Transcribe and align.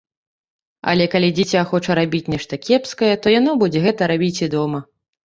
Але, 0.93 1.05
калі 1.15 1.27
дзіця 1.39 1.61
хоча 1.73 1.97
рабіць 1.99 2.31
нешта 2.35 2.59
кепскае, 2.65 3.11
то 3.27 3.35
яно 3.35 3.51
будзе 3.61 3.83
гэта 3.85 4.09
рабіць 4.15 4.33
і 4.41 4.49
дома. 4.57 4.79